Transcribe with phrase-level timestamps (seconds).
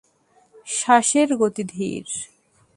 [0.67, 2.05] শ্বাসের গতি ধীর।